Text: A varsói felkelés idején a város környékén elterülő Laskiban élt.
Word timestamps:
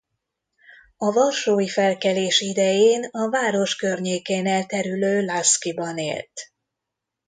A 0.97 1.11
varsói 1.11 1.67
felkelés 1.67 2.39
idején 2.39 3.03
a 3.11 3.29
város 3.29 3.75
környékén 3.75 4.47
elterülő 4.47 5.25
Laskiban 5.25 5.97
élt. 5.97 6.51